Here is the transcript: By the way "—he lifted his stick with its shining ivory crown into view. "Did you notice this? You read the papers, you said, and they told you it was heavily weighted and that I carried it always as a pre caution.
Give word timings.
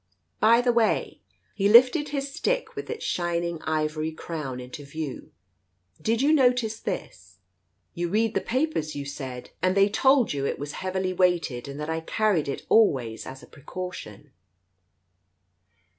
By 0.39 0.61
the 0.61 0.73
way 0.73 1.21
"—he 1.53 1.69
lifted 1.69 2.09
his 2.09 2.33
stick 2.33 2.75
with 2.75 2.89
its 2.89 3.05
shining 3.05 3.61
ivory 3.65 4.11
crown 4.11 4.59
into 4.59 4.83
view. 4.83 5.31
"Did 6.01 6.23
you 6.23 6.33
notice 6.33 6.79
this? 6.79 7.37
You 7.93 8.09
read 8.09 8.33
the 8.33 8.41
papers, 8.41 8.95
you 8.95 9.05
said, 9.05 9.51
and 9.61 9.77
they 9.77 9.89
told 9.89 10.33
you 10.33 10.43
it 10.43 10.57
was 10.57 10.71
heavily 10.71 11.13
weighted 11.13 11.67
and 11.67 11.79
that 11.79 11.87
I 11.91 11.99
carried 11.99 12.47
it 12.47 12.65
always 12.67 13.27
as 13.27 13.43
a 13.43 13.45
pre 13.47 13.61
caution. 13.61 14.31